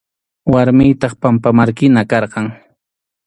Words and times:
Warmiytaq 0.53 1.13
pampamarkina 1.21 2.01
karqan. 2.11 2.47